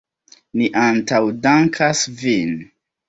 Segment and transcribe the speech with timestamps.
[0.61, 2.57] Ni antaŭdankas vin!